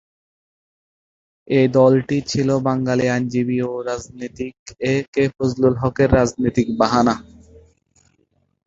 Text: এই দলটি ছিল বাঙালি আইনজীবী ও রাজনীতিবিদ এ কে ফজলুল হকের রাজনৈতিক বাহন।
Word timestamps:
এই 1.47 1.67
দলটি 1.71 2.17
ছিল 2.27 2.49
বাঙালি 2.67 3.05
আইনজীবী 3.07 3.57
ও 3.61 3.81
রাজনীতিবিদ 3.81 4.67
এ 4.85 4.95
কে 5.13 5.23
ফজলুল 5.35 5.75
হকের 5.81 6.09
রাজনৈতিক 6.13 6.67
বাহন। 6.79 7.07